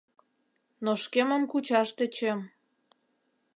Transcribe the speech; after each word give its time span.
Но 0.83 0.91
шкемым 1.03 1.43
кучаш 1.51 1.89
тӧчем. 1.97 2.39